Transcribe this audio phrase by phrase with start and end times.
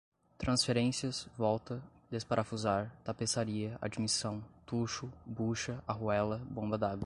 [0.37, 6.99] transferências, volta, desparafusar, tapeçaria, admissão, tucho, bucha, arruela, bomba d'água